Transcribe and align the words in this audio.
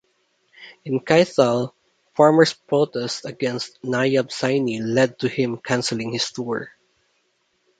In 0.83 0.99
Kaithal, 1.01 1.73
farmers' 2.15 2.53
protest 2.53 3.23
against 3.23 3.79
Nayab 3.83 4.29
Saini 4.31 4.81
led 4.81 5.19
to 5.19 5.29
him 5.29 5.57
canceling 5.57 6.11
his 6.11 6.31
tour. 6.31 6.71